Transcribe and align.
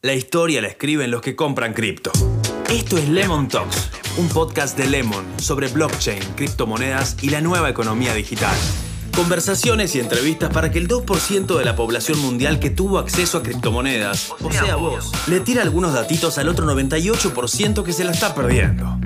La 0.00 0.14
historia 0.14 0.62
la 0.62 0.68
escriben 0.68 1.10
los 1.10 1.20
que 1.20 1.34
compran 1.34 1.74
cripto. 1.74 2.12
Esto 2.70 2.98
es 2.98 3.08
Lemon 3.08 3.48
Talks, 3.48 3.90
un 4.16 4.28
podcast 4.28 4.78
de 4.78 4.86
Lemon 4.86 5.26
sobre 5.40 5.66
blockchain, 5.66 6.22
criptomonedas 6.36 7.16
y 7.20 7.30
la 7.30 7.40
nueva 7.40 7.68
economía 7.68 8.14
digital. 8.14 8.54
Conversaciones 9.16 9.96
y 9.96 9.98
entrevistas 9.98 10.52
para 10.52 10.70
que 10.70 10.78
el 10.78 10.86
2% 10.86 11.58
de 11.58 11.64
la 11.64 11.74
población 11.74 12.20
mundial 12.20 12.60
que 12.60 12.70
tuvo 12.70 12.98
acceso 12.98 13.38
a 13.38 13.42
criptomonedas, 13.42 14.30
o 14.40 14.52
sea 14.52 14.76
vos, 14.76 15.10
le 15.26 15.40
tire 15.40 15.62
algunos 15.62 15.92
datitos 15.92 16.38
al 16.38 16.48
otro 16.48 16.64
98% 16.64 17.82
que 17.82 17.92
se 17.92 18.04
la 18.04 18.12
está 18.12 18.36
perdiendo. 18.36 19.00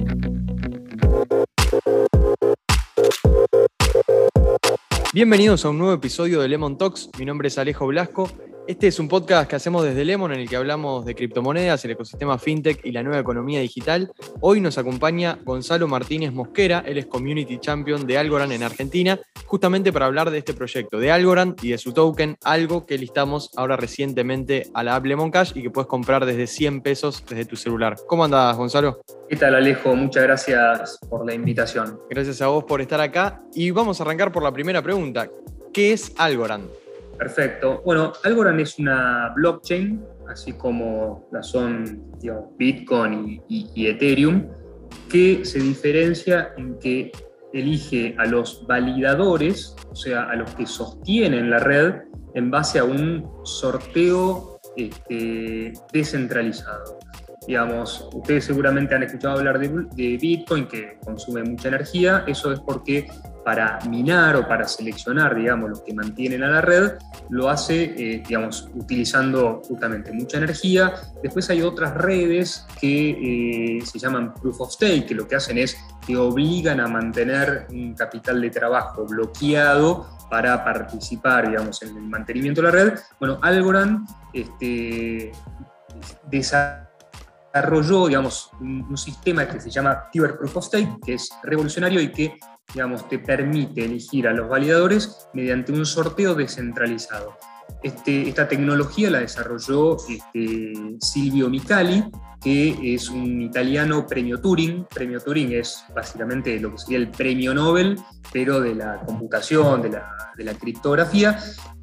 Bienvenidos 5.14 5.64
a 5.64 5.70
un 5.70 5.78
nuevo 5.78 5.94
episodio 5.94 6.42
de 6.42 6.48
Lemon 6.48 6.76
Talks. 6.76 7.08
Mi 7.18 7.24
nombre 7.24 7.48
es 7.48 7.56
Alejo 7.56 7.86
Blasco 7.86 8.28
este 8.66 8.86
es 8.86 8.98
un 9.00 9.08
podcast 9.08 9.50
que 9.50 9.56
hacemos 9.56 9.84
desde 9.84 10.04
Lemon 10.04 10.32
en 10.32 10.40
el 10.40 10.48
que 10.48 10.56
hablamos 10.56 11.04
de 11.04 11.14
criptomonedas, 11.14 11.84
el 11.84 11.92
ecosistema 11.92 12.38
fintech 12.38 12.84
y 12.84 12.92
la 12.92 13.02
nueva 13.02 13.18
economía 13.18 13.60
digital. 13.60 14.12
Hoy 14.40 14.60
nos 14.60 14.78
acompaña 14.78 15.38
Gonzalo 15.44 15.88
Martínez 15.88 16.32
Mosquera, 16.32 16.84
él 16.86 16.98
es 16.98 17.06
Community 17.06 17.58
Champion 17.58 18.06
de 18.06 18.18
Algorand 18.18 18.52
en 18.52 18.62
Argentina, 18.62 19.18
justamente 19.46 19.92
para 19.92 20.06
hablar 20.06 20.30
de 20.30 20.38
este 20.38 20.54
proyecto 20.54 20.98
de 20.98 21.10
Algorand 21.10 21.62
y 21.62 21.70
de 21.70 21.78
su 21.78 21.92
token, 21.92 22.36
algo 22.44 22.86
que 22.86 22.98
listamos 22.98 23.50
ahora 23.56 23.76
recientemente 23.76 24.68
a 24.74 24.84
la 24.84 24.94
app 24.94 25.06
Lemon 25.06 25.30
Cash 25.30 25.52
y 25.54 25.62
que 25.62 25.70
puedes 25.70 25.88
comprar 25.88 26.24
desde 26.24 26.46
100 26.46 26.82
pesos 26.82 27.24
desde 27.28 27.44
tu 27.44 27.56
celular. 27.56 27.96
¿Cómo 28.06 28.24
andas, 28.24 28.56
Gonzalo? 28.56 29.02
¿Qué 29.28 29.36
tal, 29.36 29.54
Alejo? 29.54 29.94
Muchas 29.96 30.22
gracias 30.22 30.98
por 31.10 31.26
la 31.26 31.34
invitación. 31.34 31.98
Gracias 32.08 32.40
a 32.40 32.46
vos 32.46 32.64
por 32.64 32.80
estar 32.80 33.00
acá 33.00 33.42
y 33.54 33.70
vamos 33.70 34.00
a 34.00 34.04
arrancar 34.04 34.30
por 34.30 34.42
la 34.42 34.52
primera 34.52 34.82
pregunta. 34.82 35.28
¿Qué 35.72 35.92
es 35.92 36.12
Algorand? 36.18 36.81
Perfecto. 37.22 37.82
Bueno, 37.84 38.12
Algorand 38.24 38.58
es 38.58 38.80
una 38.80 39.32
blockchain, 39.36 40.04
así 40.28 40.54
como 40.54 41.28
la 41.30 41.40
son 41.40 42.02
Bitcoin 42.58 43.40
y, 43.48 43.86
Ethereum, 43.86 44.48
que 45.08 45.44
se 45.44 45.60
diferencia 45.60 46.52
en 46.56 46.80
que 46.80 47.12
elige 47.52 48.16
a 48.18 48.26
los 48.26 48.66
validadores, 48.66 49.76
o 49.88 49.94
sea, 49.94 50.24
a 50.24 50.34
los 50.34 50.52
que 50.56 50.66
sostienen 50.66 51.48
la 51.48 51.60
red, 51.60 51.94
en 52.34 52.50
base 52.50 52.80
a 52.80 52.84
un 52.84 53.30
sorteo 53.44 54.58
este, 54.76 55.74
descentralizado. 55.92 56.98
Digamos, 57.46 58.08
ustedes 58.14 58.46
seguramente 58.46 58.96
han 58.96 59.04
escuchado 59.04 59.38
hablar 59.38 59.60
de, 59.60 59.68
de 59.68 60.16
Bitcoin, 60.16 60.66
que 60.66 60.98
consume 61.04 61.44
mucha 61.44 61.68
energía. 61.68 62.24
Eso 62.26 62.50
es 62.52 62.58
porque 62.58 63.06
para 63.44 63.78
minar 63.88 64.36
o 64.36 64.46
para 64.46 64.66
seleccionar, 64.66 65.34
digamos, 65.34 65.70
los 65.70 65.80
que 65.82 65.94
mantienen 65.94 66.42
a 66.42 66.48
la 66.48 66.60
red, 66.60 66.92
lo 67.30 67.48
hace, 67.48 67.84
eh, 67.84 68.22
digamos, 68.26 68.68
utilizando 68.74 69.62
justamente 69.66 70.12
mucha 70.12 70.38
energía. 70.38 70.94
Después 71.22 71.48
hay 71.50 71.62
otras 71.62 71.94
redes 71.94 72.66
que 72.80 73.78
eh, 73.78 73.86
se 73.86 73.98
llaman 73.98 74.34
Proof 74.34 74.60
of 74.60 74.72
Stake, 74.72 75.06
que 75.06 75.14
lo 75.14 75.26
que 75.26 75.36
hacen 75.36 75.58
es 75.58 75.76
que 76.06 76.16
obligan 76.16 76.80
a 76.80 76.88
mantener 76.88 77.66
un 77.70 77.94
capital 77.94 78.40
de 78.40 78.50
trabajo 78.50 79.06
bloqueado 79.06 80.08
para 80.30 80.64
participar, 80.64 81.48
digamos, 81.48 81.82
en 81.82 81.96
el 81.96 82.02
mantenimiento 82.02 82.62
de 82.62 82.66
la 82.66 82.72
red. 82.72 82.98
Bueno, 83.18 83.38
Algorand 83.42 84.08
este, 84.32 85.32
desarrolló, 86.30 88.06
digamos, 88.06 88.50
un, 88.60 88.86
un 88.88 88.96
sistema 88.96 89.46
que 89.46 89.60
se 89.60 89.70
llama 89.70 90.08
Tiber 90.10 90.38
Proof 90.38 90.56
of 90.56 90.64
Stake, 90.64 90.98
que 91.04 91.14
es 91.14 91.30
revolucionario 91.42 92.00
y 92.00 92.10
que 92.10 92.38
digamos, 92.74 93.08
te 93.08 93.18
permite 93.18 93.84
elegir 93.84 94.26
a 94.28 94.32
los 94.32 94.48
validadores 94.48 95.28
mediante 95.34 95.72
un 95.72 95.84
sorteo 95.84 96.34
descentralizado. 96.34 97.36
Este, 97.82 98.28
esta 98.28 98.46
tecnología 98.48 99.10
la 99.10 99.20
desarrolló 99.20 99.96
este, 100.08 100.72
Silvio 101.00 101.48
Micali, 101.48 102.04
que 102.40 102.94
es 102.94 103.08
un 103.08 103.42
italiano 103.42 104.06
premio 104.06 104.40
Turing. 104.40 104.86
Premio 104.86 105.20
Turing 105.20 105.52
es 105.52 105.84
básicamente 105.94 106.58
lo 106.60 106.72
que 106.72 106.78
sería 106.78 106.98
el 106.98 107.10
premio 107.10 107.54
Nobel, 107.54 107.98
pero 108.32 108.60
de 108.60 108.74
la 108.74 109.00
computación, 109.00 109.82
de 109.82 109.90
la, 109.90 110.54
criptografía. 110.54 111.38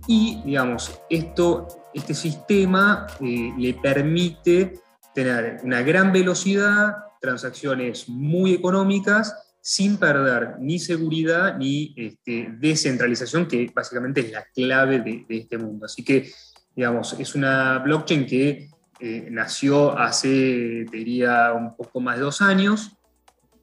Y, 0.07 0.41
digamos, 0.45 1.01
esto, 1.09 1.68
este 1.94 2.13
sistema 2.13 3.07
eh, 3.19 3.53
le 3.57 3.73
permite 3.75 4.79
tener 5.13 5.59
una 5.63 5.81
gran 5.81 6.12
velocidad, 6.12 6.95
transacciones 7.22 8.07
muy 8.07 8.53
económicas 8.53 9.49
sin 9.62 9.97
perder 9.97 10.56
ni 10.59 10.80
seguridad 10.80 11.58
ni 11.58 11.94
este, 11.96 12.50
descentralización, 12.58 13.47
que 13.47 13.72
básicamente 13.74 14.22
es 14.22 14.31
la 14.31 14.46
clave 14.53 15.00
de, 15.00 15.25
este 15.30 15.58
mundo. 15.58 15.86
Así 15.86 16.03
que, 16.03 16.31
digamos, 16.75 17.14
es 17.20 17.36
una 17.36 17.80
blockchain 17.80 18.25
que 18.25 18.69
eh, 19.00 19.28
nació 19.31 19.98
hace, 19.98 20.86
diría, 20.92 21.53
un 21.53 21.75
poco 21.75 22.00
más 22.00 22.18
de 22.18 22.24
dos 22.24 22.42
años, 22.42 22.92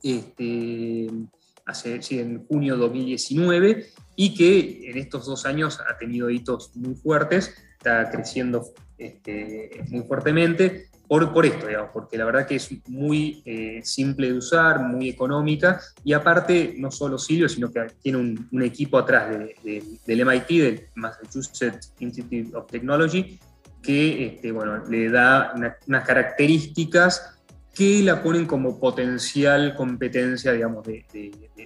este, 0.02 1.08
hace, 1.64 2.00
en 2.10 2.46
junio 2.46 2.74
de 2.74 2.80
2019, 2.80 3.86
y 4.16 4.34
que 4.34 4.90
en 4.90 4.98
estos 4.98 5.26
dos 5.26 5.44
años 5.46 5.80
ha 5.80 5.98
tenido 5.98 6.30
hitos 6.30 6.74
muy 6.76 6.94
fuertes, 6.94 7.54
está 7.78 8.10
creciendo 8.10 8.64
este, 8.98 9.84
muy 9.88 10.02
fuertemente 10.02 10.88
por, 11.08 11.32
por 11.32 11.46
esto, 11.46 11.66
porque 11.92 12.18
la 12.18 12.24
verdad 12.24 12.46
que 12.46 12.56
es 12.56 12.68
muy 12.88 13.42
eh, 13.44 13.80
simple 13.84 14.28
de 14.28 14.38
usar, 14.38 14.80
muy 14.80 15.08
económica 15.08 15.80
y 16.02 16.12
aparte 16.12 16.74
no 16.78 16.90
solo 16.90 17.18
Silvio, 17.18 17.48
sino 17.48 17.70
que 17.70 17.86
tiene 18.02 18.18
un, 18.18 18.62
equipo 18.62 18.98
atrás 18.98 19.30
del 19.62 20.26
MIT, 20.26 20.48
del 20.48 20.88
Massachusetts 20.96 21.92
Institute 22.00 22.56
of 22.56 22.66
Technology, 22.66 23.38
que 23.82 24.26
este, 24.26 24.50
bueno, 24.50 24.84
le 24.88 25.08
da 25.08 25.54
unas 25.86 26.04
características 26.04 27.36
que 27.72 28.02
la 28.02 28.22
ponen 28.22 28.46
como 28.46 28.80
potencial 28.80 29.74
competencia, 29.76 30.52
digamos, 30.52 30.84
de, 30.86 31.04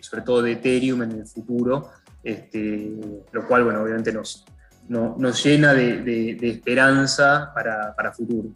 sobre 0.02 0.22
todo 0.22 0.42
de 0.42 0.52
Ethereum 0.52 1.04
en 1.04 1.12
el 1.12 1.26
futuro, 1.26 1.88
este, 2.24 2.90
lo 3.32 3.46
cual, 3.46 3.64
bueno, 3.64 3.82
obviamente 3.82 4.12
nos, 4.12 4.44
nos 4.90 5.44
llena 5.44 5.72
de, 5.72 6.36
esperanza 6.42 7.52
para, 7.54 7.94
para 7.94 8.12
futuro. 8.12 8.48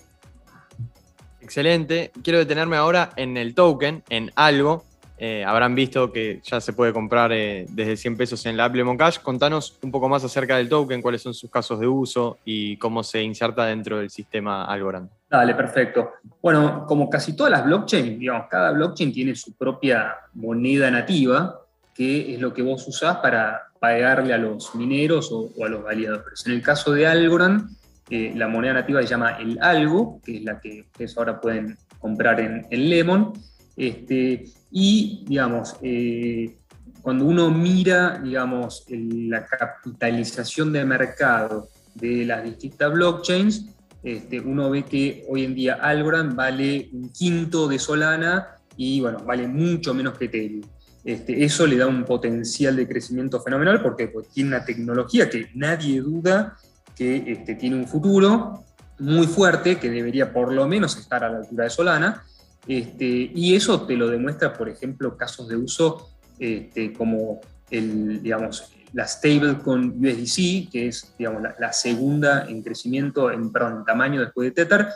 Excelente. 1.40 2.10
Quiero 2.22 2.38
detenerme 2.38 2.76
ahora 2.76 3.10
en 3.16 3.36
el 3.36 3.54
token, 3.54 4.02
en 4.08 4.30
algo. 4.34 4.84
Eh, 5.16 5.44
habrán 5.44 5.76
visto 5.76 6.10
que 6.10 6.40
ya 6.42 6.60
se 6.60 6.72
puede 6.72 6.92
comprar 6.92 7.32
eh, 7.32 7.66
desde 7.70 7.96
100 7.96 8.16
pesos 8.16 8.46
en 8.46 8.56
la 8.56 8.64
Apple 8.64 8.84
Cash. 8.98 9.18
Contanos 9.20 9.78
un 9.82 9.92
poco 9.92 10.08
más 10.08 10.24
acerca 10.24 10.56
del 10.56 10.68
token, 10.68 11.00
cuáles 11.00 11.22
son 11.22 11.34
sus 11.34 11.50
casos 11.50 11.78
de 11.78 11.86
uso 11.86 12.38
y 12.44 12.76
cómo 12.78 13.04
se 13.04 13.22
inserta 13.22 13.66
dentro 13.66 13.98
del 13.98 14.10
sistema 14.10 14.64
Algorand. 14.64 15.08
Dale, 15.30 15.54
perfecto. 15.54 16.14
Bueno, 16.42 16.84
como 16.86 17.08
casi 17.08 17.36
todas 17.36 17.52
las 17.52 17.64
blockchains, 17.64 18.18
digamos, 18.18 18.48
cada 18.50 18.72
blockchain 18.72 19.12
tiene 19.12 19.36
su 19.36 19.52
propia 19.56 20.16
moneda 20.34 20.90
nativa, 20.90 21.60
que 21.94 22.34
es 22.34 22.40
lo 22.40 22.52
que 22.52 22.62
vos 22.62 22.86
usás 22.88 23.18
para 23.18 23.68
pagarle 23.78 24.34
a 24.34 24.38
los 24.38 24.74
mineros 24.74 25.30
o, 25.30 25.50
a 25.64 25.68
los 25.68 25.82
validadores. 25.82 26.44
En 26.46 26.52
el 26.52 26.62
caso 26.62 26.92
de 26.92 27.06
Algorand, 27.06 27.70
la 28.10 28.48
moneda 28.48 28.74
nativa 28.74 29.00
se 29.02 29.08
llama 29.08 29.38
el 29.38 29.58
algo, 29.62 30.20
que 30.24 30.38
es 30.38 30.44
la 30.44 30.60
que 30.60 30.82
ustedes 30.82 31.16
ahora 31.16 31.40
pueden 31.40 31.76
comprar 31.98 32.40
en, 32.40 32.66
Lemon. 32.70 33.32
Este, 33.76 34.44
y, 34.70 35.24
digamos, 35.26 35.76
eh, 35.82 36.56
cuando 37.02 37.24
uno 37.24 37.50
mira, 37.50 38.20
digamos, 38.22 38.84
la 38.88 39.46
capitalización 39.46 40.72
de 40.72 40.84
mercado 40.84 41.68
de 41.94 42.24
las 42.24 42.44
distintas 42.44 42.92
blockchains, 42.92 43.66
este, 44.02 44.38
uno 44.40 44.70
ve 44.70 44.84
que 44.84 45.24
hoy 45.28 45.44
en 45.44 45.54
día 45.54 45.74
Algorand 45.74 46.34
vale 46.34 46.90
un 46.92 47.10
quinto 47.10 47.68
de 47.68 47.78
Solana 47.78 48.56
y, 48.76 49.00
bueno, 49.00 49.20
vale 49.24 49.48
mucho 49.48 49.94
menos 49.94 50.18
que 50.18 50.26
Ethereum. 50.26 50.62
Este, 51.04 51.44
eso 51.44 51.66
le 51.66 51.76
da 51.76 51.86
un 51.86 52.04
potencial 52.04 52.76
de 52.76 52.88
crecimiento 52.88 53.40
fenomenal 53.40 53.82
porque 53.82 54.08
pues, 54.08 54.28
tiene 54.28 54.48
una 54.48 54.64
tecnología 54.64 55.28
que 55.28 55.50
nadie 55.54 56.00
duda 56.00 56.56
que 56.96 57.24
este, 57.26 57.56
tiene 57.56 57.76
un 57.76 57.86
futuro 57.86 58.64
muy 58.98 59.26
fuerte, 59.26 59.76
que 59.78 59.90
debería 59.90 60.32
por 60.32 60.52
lo 60.52 60.66
menos 60.66 60.96
estar 60.96 61.24
a 61.24 61.28
la 61.28 61.38
altura 61.38 61.64
de 61.64 61.70
Solana, 61.70 62.22
este, 62.66 63.30
y 63.34 63.54
eso 63.54 63.82
te 63.84 63.96
lo 63.96 64.08
demuestra, 64.08 64.52
por 64.52 64.68
ejemplo, 64.68 65.16
casos 65.16 65.48
de 65.48 65.56
uso 65.56 66.10
este, 66.38 66.92
como 66.92 67.40
el, 67.70 68.22
digamos, 68.22 68.72
la 68.92 69.06
stablecoin 69.06 69.98
USDC, 69.98 70.70
que 70.70 70.88
es 70.88 71.14
digamos, 71.18 71.42
la, 71.58 71.72
segunda 71.72 72.46
en 72.48 72.62
crecimiento, 72.62 73.30
en, 73.30 73.50
perdón, 73.52 73.78
en 73.78 73.84
tamaño 73.84 74.20
después 74.20 74.46
de 74.46 74.64
Tether, 74.64 74.88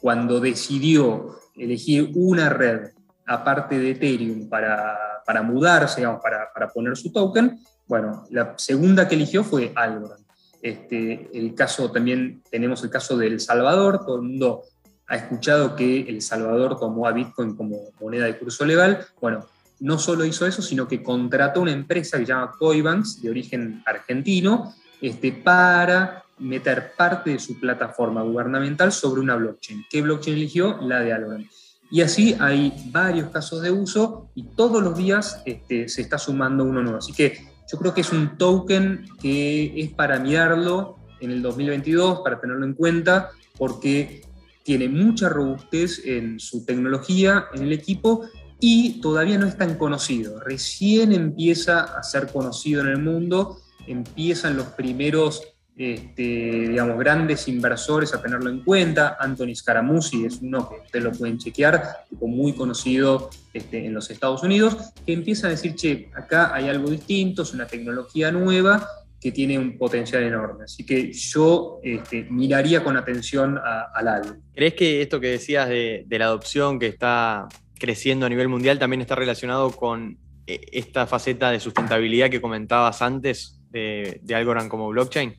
cuando 0.00 0.38
decidió 0.40 1.38
elegir 1.56 2.12
una 2.14 2.50
red 2.50 2.90
aparte 3.26 3.78
de 3.78 3.92
Ethereum 3.92 4.48
para, 4.48 5.15
para 5.26 5.42
mudarse, 5.42 5.96
digamos, 5.96 6.22
para, 6.22 6.52
para, 6.52 6.68
poner 6.68 6.96
su 6.96 7.12
token, 7.12 7.58
bueno, 7.86 8.24
la 8.30 8.54
segunda 8.56 9.06
que 9.08 9.16
eligió 9.16 9.44
fue 9.44 9.72
Algorand. 9.74 10.24
Este, 10.62 11.28
el 11.34 11.54
caso 11.54 11.90
también 11.90 12.42
tenemos 12.50 12.82
el 12.82 12.90
caso 12.90 13.16
de 13.16 13.26
El 13.26 13.40
Salvador, 13.40 14.04
todo 14.04 14.16
el 14.16 14.22
mundo 14.22 14.62
ha 15.08 15.16
escuchado 15.16 15.76
que 15.76 16.00
El 16.00 16.22
Salvador 16.22 16.78
tomó 16.78 17.06
a 17.06 17.12
Bitcoin 17.12 17.54
como 17.54 17.76
moneda 18.00 18.24
de 18.24 18.38
curso 18.38 18.64
legal. 18.64 19.06
Bueno, 19.20 19.46
no 19.80 19.98
solo 19.98 20.24
hizo 20.24 20.46
eso, 20.46 20.62
sino 20.62 20.88
que 20.88 21.02
contrató 21.02 21.60
una 21.60 21.72
empresa 21.72 22.18
que 22.18 22.24
se 22.24 22.32
llama 22.32 22.52
Coibanks, 22.58 23.20
de 23.22 23.30
origen 23.30 23.82
argentino, 23.84 24.74
este, 25.00 25.32
para 25.32 26.24
meter 26.38 26.92
parte 26.96 27.30
de 27.30 27.38
su 27.38 27.58
plataforma 27.60 28.22
gubernamental 28.22 28.92
sobre 28.92 29.20
una 29.20 29.36
blockchain. 29.36 29.84
¿Qué 29.88 30.02
blockchain 30.02 30.36
eligió? 30.36 30.78
La 30.82 31.00
de 31.00 31.12
Algorand. 31.12 31.46
Y 31.90 32.00
así 32.00 32.36
hay 32.40 32.72
varios 32.90 33.30
casos 33.30 33.62
de 33.62 33.70
uso 33.70 34.30
y 34.34 34.44
todos 34.44 34.82
los 34.82 34.96
días 34.96 35.42
este, 35.44 35.88
se 35.88 36.02
está 36.02 36.18
sumando 36.18 36.64
uno 36.64 36.82
nuevo. 36.82 36.98
Así 36.98 37.12
que 37.12 37.46
yo 37.70 37.78
creo 37.78 37.94
que 37.94 38.00
es 38.00 38.12
un 38.12 38.36
token 38.36 39.06
que 39.20 39.80
es 39.80 39.90
para 39.92 40.18
mirarlo 40.18 40.96
en 41.20 41.30
el 41.30 41.42
2022, 41.42 42.20
para 42.20 42.40
tenerlo 42.40 42.64
en 42.64 42.74
cuenta, 42.74 43.30
porque 43.56 44.22
tiene 44.62 44.88
mucha 44.88 45.28
robustez 45.28 46.04
en 46.04 46.40
su 46.40 46.64
tecnología, 46.64 47.46
en 47.54 47.62
el 47.62 47.72
equipo, 47.72 48.28
y 48.58 49.00
todavía 49.00 49.38
no 49.38 49.46
es 49.46 49.56
tan 49.56 49.76
conocido. 49.76 50.40
Recién 50.40 51.12
empieza 51.12 51.82
a 51.82 52.02
ser 52.02 52.28
conocido 52.28 52.80
en 52.82 52.88
el 52.88 52.98
mundo, 52.98 53.58
empiezan 53.86 54.56
los 54.56 54.66
primeros 54.68 55.42
este, 55.76 56.22
digamos, 56.22 56.98
grandes 56.98 57.48
inversores 57.48 58.14
a 58.14 58.22
tenerlo 58.22 58.48
en 58.48 58.60
cuenta. 58.60 59.16
Anthony 59.20 59.54
Scaramucci 59.54 60.24
es 60.24 60.40
uno 60.40 60.68
que 60.68 60.76
ustedes 60.76 61.04
lo 61.04 61.12
pueden 61.12 61.38
chequear, 61.38 62.04
tipo 62.08 62.26
muy 62.26 62.54
conocido 62.54 63.28
este, 63.52 63.84
en 63.84 63.92
los 63.92 64.10
Estados 64.10 64.42
Unidos, 64.42 64.76
que 65.04 65.12
empieza 65.12 65.48
a 65.48 65.50
decir, 65.50 65.74
che, 65.74 66.10
acá 66.14 66.54
hay 66.54 66.68
algo 66.68 66.90
distinto, 66.90 67.42
es 67.42 67.52
una 67.52 67.66
tecnología 67.66 68.32
nueva 68.32 68.88
que 69.20 69.32
tiene 69.32 69.58
un 69.58 69.76
potencial 69.76 70.22
enorme. 70.22 70.64
Así 70.64 70.84
que 70.84 71.12
yo 71.12 71.80
este, 71.82 72.26
miraría 72.30 72.82
con 72.82 72.96
atención 72.96 73.58
al 73.58 74.08
algo. 74.08 74.36
¿Crees 74.54 74.74
que 74.74 75.02
esto 75.02 75.20
que 75.20 75.28
decías 75.28 75.68
de, 75.68 76.04
de 76.06 76.18
la 76.18 76.26
adopción 76.26 76.78
que 76.78 76.86
está 76.86 77.48
creciendo 77.78 78.24
a 78.24 78.28
nivel 78.28 78.48
mundial 78.48 78.78
también 78.78 79.02
está 79.02 79.14
relacionado 79.14 79.70
con 79.72 80.18
eh, 80.46 80.60
esta 80.72 81.06
faceta 81.06 81.50
de 81.50 81.60
sustentabilidad 81.60 82.30
que 82.30 82.40
comentabas 82.40 83.02
antes 83.02 83.60
de, 83.70 84.20
de 84.22 84.34
Algorand 84.34 84.70
como 84.70 84.88
blockchain? 84.88 85.36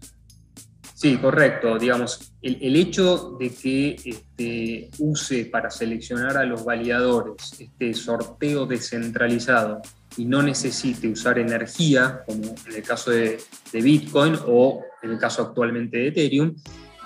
Sí, 0.97 1.15
correcto. 1.17 1.77
Digamos, 1.77 2.33
el, 2.41 2.75
hecho 2.75 3.37
de 3.39 3.51
que 3.51 3.97
este, 4.03 4.89
use 4.97 5.45
para 5.45 5.69
seleccionar 5.69 6.37
a 6.37 6.43
los 6.43 6.65
validadores 6.65 7.53
este 7.59 7.93
sorteo 7.93 8.65
descentralizado 8.65 9.79
y 10.17 10.25
no 10.25 10.41
necesite 10.41 11.07
usar 11.07 11.37
energía, 11.37 12.23
como 12.25 12.45
en 12.45 12.75
el 12.75 12.81
caso 12.81 13.11
de, 13.11 13.37
Bitcoin 13.71 14.39
o 14.47 14.81
en 15.03 15.11
el 15.11 15.19
caso 15.19 15.43
actualmente 15.43 15.97
de 15.97 16.07
Ethereum, 16.07 16.55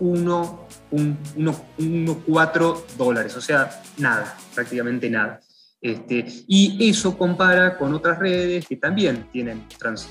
1,4 0.00 2.82
dólares, 2.96 3.36
o 3.36 3.40
sea, 3.40 3.82
nada, 3.98 4.36
prácticamente 4.54 5.10
nada. 5.10 5.40
Este, 5.78 6.24
y 6.48 6.88
eso 6.88 7.18
compara 7.18 7.76
con 7.76 7.92
otras 7.92 8.18
redes 8.18 8.66
que 8.66 8.76
también 8.76 9.28
tienen 9.30 9.66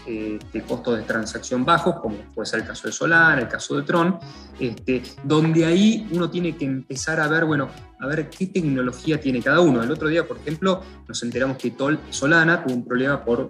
eh, 0.06 0.40
costos 0.68 0.98
de 0.98 1.04
transacción 1.04 1.66
bajos, 1.66 1.96
como 2.02 2.18
puede 2.34 2.46
ser 2.46 2.62
el 2.62 2.68
caso 2.68 2.88
de 2.88 2.94
Solana, 2.94 3.42
el 3.42 3.48
caso 3.48 3.76
de 3.76 3.82
Tron, 3.82 4.20
este, 4.60 5.02
donde 5.24 5.66
ahí 5.66 6.08
uno 6.12 6.30
tiene 6.30 6.56
que 6.56 6.66
empezar 6.66 7.20
a 7.20 7.28
ver, 7.28 7.46
bueno, 7.46 7.70
a 8.00 8.08
ver 8.08 8.30
qué 8.30 8.46
tecnología 8.46 9.20
tiene 9.20 9.42
cada 9.42 9.60
uno. 9.60 9.82
El 9.82 9.90
otro 9.90 10.08
día, 10.08 10.28
por 10.28 10.38
ejemplo, 10.38 10.82
nos 11.08 11.24
enteramos 11.24 11.58
que 11.58 11.74
Solana 12.12 12.64
tuvo 12.64 12.76
un 12.76 12.86
problema 12.86 13.26
por 13.26 13.48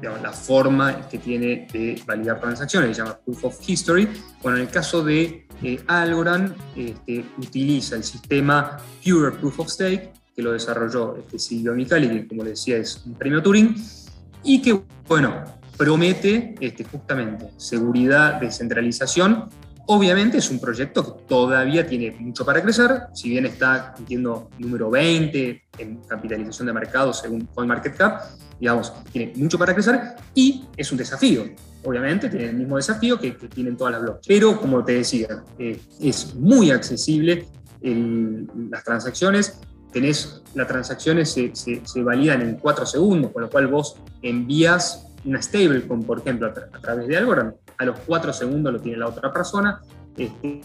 la 0.00 0.32
forma 0.32 1.08
que 1.08 1.18
tiene 1.18 1.66
de 1.72 2.00
validar 2.06 2.40
transacciones, 2.40 2.96
se 2.96 3.02
llama 3.02 3.18
Proof 3.24 3.44
of 3.44 3.68
History. 3.68 4.08
Bueno, 4.42 4.58
en 4.58 4.64
el 4.64 4.70
caso 4.70 5.02
de 5.02 5.46
eh, 5.62 5.80
Algorand, 5.88 6.54
este, 6.76 7.24
utiliza 7.38 7.96
el 7.96 8.04
sistema 8.04 8.76
Pure 9.04 9.32
Proof 9.32 9.60
of 9.60 9.68
Stake, 9.68 10.12
que 10.36 10.42
lo 10.42 10.52
desarrolló 10.52 11.16
este 11.16 11.38
Silvio 11.38 11.72
Micali, 11.72 12.08
que 12.08 12.28
como 12.28 12.44
le 12.44 12.50
decía 12.50 12.76
es 12.76 13.02
un 13.06 13.14
premio 13.14 13.42
Turing, 13.42 13.74
y 14.44 14.60
que, 14.60 14.78
bueno, 15.08 15.42
promete 15.78 16.54
este, 16.60 16.84
justamente 16.84 17.48
seguridad, 17.56 18.38
descentralización. 18.38 19.48
Obviamente 19.86 20.38
es 20.38 20.50
un 20.50 20.60
proyecto 20.60 21.04
que 21.04 21.22
todavía 21.26 21.86
tiene 21.86 22.10
mucho 22.18 22.44
para 22.44 22.60
crecer, 22.60 23.04
si 23.14 23.30
bien 23.30 23.46
está, 23.46 23.94
entiendo, 23.98 24.50
número 24.58 24.90
20 24.90 25.62
en 25.78 25.96
capitalización 26.02 26.66
de 26.66 26.72
mercado 26.72 27.12
según 27.14 27.46
CoinMarketCap, 27.54 28.22
digamos, 28.60 28.92
tiene 29.12 29.32
mucho 29.36 29.58
para 29.58 29.74
crecer 29.74 30.16
y 30.34 30.66
es 30.76 30.90
un 30.90 30.98
desafío. 30.98 31.44
Obviamente 31.84 32.28
tiene 32.28 32.46
el 32.46 32.56
mismo 32.56 32.76
desafío 32.76 33.18
que, 33.18 33.30
tienen 33.32 33.76
todas 33.76 33.92
las 33.92 34.02
blogs. 34.02 34.26
Pero, 34.26 34.60
como 34.60 34.84
te 34.84 34.92
decía, 34.92 35.44
eh, 35.58 35.80
es 36.00 36.34
muy 36.34 36.72
accesible 36.72 37.46
las 38.70 38.82
transacciones, 38.82 39.60
tenés, 39.96 40.42
las 40.54 40.68
transacciones 40.68 41.32
se, 41.32 41.52
se, 41.54 42.02
validan 42.02 42.42
en 42.42 42.56
4 42.56 42.84
segundos, 42.84 43.32
con 43.32 43.40
lo 43.40 43.48
cual 43.48 43.66
vos 43.68 43.96
envías 44.20 45.06
una 45.24 45.40
stablecoin, 45.40 46.02
por 46.02 46.18
ejemplo, 46.18 46.48
a, 46.48 46.80
través 46.80 47.08
de 47.08 47.16
Algorand, 47.16 47.54
a 47.78 47.84
los 47.86 47.98
4 48.00 48.30
segundos 48.34 48.74
lo 48.74 48.78
tiene 48.78 48.98
la 48.98 49.06
otra 49.08 49.32
persona. 49.32 49.80
Este, 50.14 50.60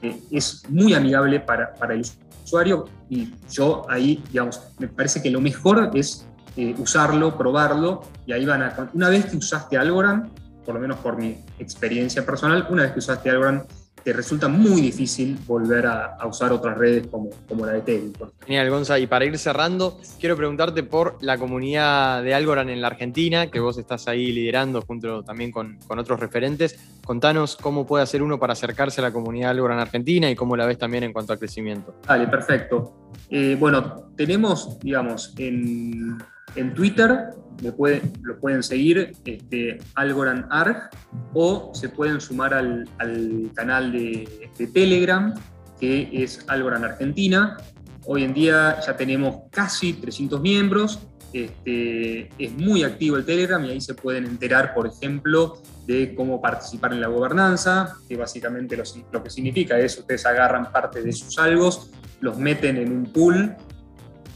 eh, 0.00 0.22
es 0.30 0.62
muy 0.70 0.94
amigable 0.94 1.40
para, 1.40 1.74
para, 1.74 1.92
el 1.92 2.06
usuario 2.42 2.86
y 3.10 3.34
yo 3.50 3.84
ahí, 3.90 4.24
digamos, 4.32 4.62
me 4.78 4.88
parece 4.88 5.20
que 5.20 5.30
lo 5.30 5.42
mejor 5.42 5.90
es 5.92 6.26
eh, 6.56 6.74
usarlo, 6.78 7.36
probarlo 7.36 8.00
y 8.24 8.32
ahí 8.32 8.46
van 8.46 8.62
a... 8.62 8.90
Una 8.94 9.10
vez 9.10 9.26
que 9.26 9.36
usaste 9.36 9.76
Algorand, 9.76 10.30
por 10.64 10.74
lo 10.74 10.80
menos 10.80 10.96
por 11.00 11.18
mi 11.18 11.44
experiencia 11.58 12.24
personal, 12.24 12.66
una 12.70 12.84
vez 12.84 12.92
que 12.92 13.00
usaste 13.00 13.28
Algorand, 13.28 13.64
resulta 14.12 14.48
muy 14.48 14.80
difícil 14.80 15.38
volver 15.46 15.86
a, 15.86 16.16
usar 16.26 16.52
otras 16.52 16.76
redes 16.76 17.06
como, 17.06 17.30
como 17.48 17.66
la 17.66 17.72
de 17.72 17.78
Ethereum. 17.78 18.12
Genial, 18.46 18.70
Gonza. 18.70 18.98
Y 18.98 19.06
para 19.06 19.24
ir 19.24 19.38
cerrando, 19.38 19.98
quiero 20.20 20.36
preguntarte 20.36 20.82
por 20.82 21.16
la 21.20 21.38
comunidad 21.38 22.22
de 22.22 22.34
Algorand 22.34 22.70
en 22.70 22.80
la 22.80 22.88
Argentina, 22.88 23.50
que 23.50 23.60
vos 23.60 23.78
estás 23.78 24.08
ahí 24.08 24.32
liderando 24.32 24.82
junto 24.82 25.22
también 25.22 25.50
con, 25.50 25.78
con 25.86 25.98
otros 25.98 26.20
referentes. 26.20 26.78
Contanos 27.04 27.56
cómo 27.56 27.86
puede 27.86 28.02
hacer 28.04 28.22
uno 28.22 28.38
para 28.38 28.52
acercarse 28.52 29.00
a 29.00 29.04
la 29.04 29.12
comunidad 29.12 29.50
Algorand 29.50 29.80
Argentina 29.80 30.30
y 30.30 30.34
cómo 30.34 30.56
la 30.56 30.66
ves 30.66 30.78
también 30.78 31.04
en 31.04 31.12
cuanto 31.12 31.32
al 31.32 31.38
crecimiento. 31.38 31.94
Vale, 32.06 32.26
perfecto. 32.28 33.08
Eh, 33.30 33.56
bueno, 33.58 34.10
tenemos, 34.16 34.78
digamos, 34.80 35.34
en 35.38 36.18
en 36.56 36.74
Twitter 36.74 37.30
lo 37.62 38.38
pueden 38.40 38.62
seguir 38.62 39.12
este, 39.24 39.78
Algorand 39.94 40.46
Arg 40.50 40.90
o 41.34 41.72
se 41.74 41.88
pueden 41.88 42.20
sumar 42.20 42.54
al, 42.54 42.88
canal 43.54 43.92
de, 43.92 44.50
Telegram 44.72 45.34
que 45.80 46.08
es 46.12 46.44
Algorand 46.48 46.84
Argentina. 46.84 47.56
Hoy 48.06 48.24
en 48.24 48.34
día 48.34 48.80
ya 48.84 48.96
tenemos 48.96 49.42
casi 49.50 49.92
300 49.92 50.40
miembros, 50.40 50.98
este, 51.32 52.30
es 52.38 52.52
muy 52.52 52.82
activo 52.82 53.16
el 53.16 53.24
Telegram 53.24 53.62
y 53.64 53.70
ahí 53.70 53.80
se 53.80 53.94
pueden 53.94 54.24
enterar, 54.24 54.74
por 54.74 54.86
ejemplo, 54.86 55.58
de 55.86 56.14
cómo 56.14 56.40
participar 56.40 56.92
en 56.94 57.00
la 57.00 57.08
gobernanza, 57.08 57.96
que 58.08 58.16
básicamente 58.16 58.76
lo, 58.76 58.82
lo, 59.12 59.22
que 59.22 59.30
significa 59.30 59.78
es 59.78 59.98
ustedes 59.98 60.24
agarran 60.26 60.72
parte 60.72 61.02
de 61.02 61.12
sus 61.12 61.38
algos, 61.38 61.90
los 62.20 62.38
meten 62.38 62.78
en 62.78 62.92
un 62.92 63.12
pool 63.12 63.54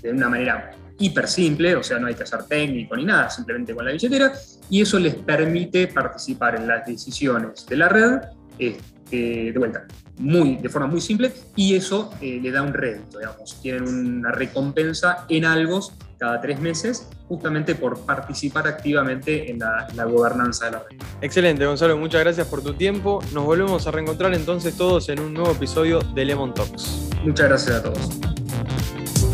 de 0.03 0.11
una 0.11 0.29
manera 0.29 0.73
hiper 0.99 1.29
simple, 1.29 1.77
o 1.77 1.83
sea, 1.83 1.99
no 1.99 2.07
hay 2.07 2.15
que 2.15 2.23
hacer 2.23 2.45
técnico 2.45 2.97
ni 2.97 3.05
nada, 3.05 3.31
simplemente 3.31 3.75
con 3.75 3.85
la 3.85 3.93
billetera, 3.93 4.33
y 4.71 4.81
eso 4.83 4.99
les 4.99 5.15
permite 5.15 5.89
participar 5.89 6.57
en 6.57 6.67
las 6.67 6.87
decisiones 6.87 7.67
de 7.67 7.77
la 7.77 7.89
red, 7.89 8.21
este, 8.59 9.53
de 9.53 9.59
vuelta, 9.59 9.87
muy, 10.19 10.57
de 10.57 10.69
forma 10.69 10.87
muy 10.87 11.01
simple, 11.01 11.33
y 11.57 11.75
eso 11.75 12.11
eh, 12.21 12.39
le 12.43 12.51
da 12.51 12.63
un 12.63 12.73
rédito, 12.73 13.19
digamos, 13.19 13.61
tienen 13.61 13.89
una 13.89 14.33
recompensa 14.33 15.27
en 15.29 15.45
algos 15.45 15.93
cada 16.19 16.41
tres 16.41 16.61
meses, 16.61 17.09
justamente 17.27 17.75
por 17.75 18.07
participar 18.07 18.69
activamente 18.69 19.51
en 19.51 19.59
la, 19.59 19.89
en 19.91 19.97
la 19.97 20.05
gobernanza 20.05 20.67
de 20.67 20.71
la 20.71 20.79
red. 20.79 20.99
Excelente, 21.21 21.67
Gonzalo, 21.67 21.97
muchas 21.97 22.21
gracias 22.21 22.47
por 22.47 22.63
tu 22.63 22.75
tiempo. 22.75 23.21
Nos 23.33 23.45
volvemos 23.45 23.89
a 23.89 23.91
reencontrar 23.91 24.33
entonces 24.33 24.77
todos 24.77 25.09
en 25.09 25.19
un 25.19 25.35
nuevo 25.35 25.51
episodio 25.51 25.99
de 25.99 26.25
Lemon 26.25 26.55
Talks. 26.55 27.11
Muchas 27.25 27.49
gracias 27.49 27.77
a 27.77 27.83
todos. 27.83 28.32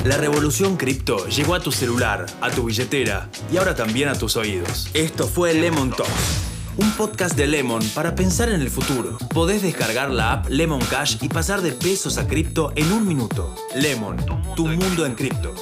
La 0.08 0.16
revolución 0.16 0.78
cripto 0.78 1.28
llegó 1.28 1.54
a 1.54 1.60
tu 1.60 1.70
celular, 1.70 2.24
a 2.40 2.50
tu 2.50 2.64
billetera 2.64 3.28
y 3.52 3.58
ahora 3.58 3.74
también 3.74 4.08
a 4.08 4.14
tus 4.14 4.36
oídos. 4.36 4.88
Esto 4.94 5.26
fue 5.28 5.52
Lemon 5.52 5.90
Talks, 5.90 6.48
un 6.78 6.90
podcast 6.92 7.36
de 7.36 7.46
Lemon 7.46 7.82
para 7.94 8.14
pensar 8.14 8.48
en 8.48 8.62
el 8.62 8.70
futuro. 8.70 9.18
Podés 9.34 9.60
descargar 9.60 10.10
la 10.10 10.32
app 10.32 10.48
Lemon 10.48 10.80
Cash 10.80 11.18
y 11.20 11.28
pasar 11.28 11.60
de 11.60 11.72
pesos 11.72 12.16
a 12.16 12.26
cripto 12.26 12.72
en 12.74 12.90
un 12.90 13.06
minuto. 13.06 13.54
Lemon, 13.74 14.16
tu 14.56 14.66
mundo 14.66 15.04
en 15.04 15.14
cripto. 15.14 15.54